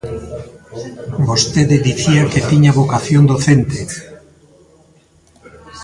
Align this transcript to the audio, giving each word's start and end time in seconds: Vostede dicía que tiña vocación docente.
Vostede 1.27 1.77
dicía 1.87 2.23
que 2.31 2.45
tiña 2.49 2.75
vocación 2.79 3.23
docente. 3.31 3.79